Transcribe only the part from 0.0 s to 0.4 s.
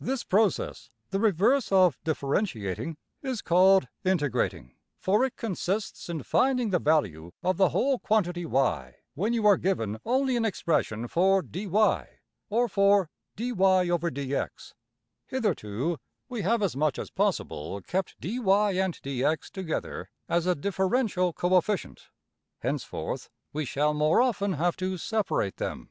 This